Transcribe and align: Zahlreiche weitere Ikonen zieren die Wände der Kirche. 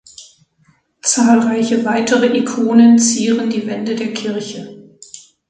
Zahlreiche 1.03 1.85
weitere 1.85 2.35
Ikonen 2.35 2.97
zieren 2.97 3.51
die 3.51 3.67
Wände 3.67 3.93
der 3.95 4.11
Kirche. 4.15 4.97